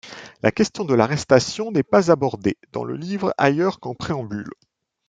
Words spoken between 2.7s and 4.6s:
dans le livre ailleurs qu’en préambule.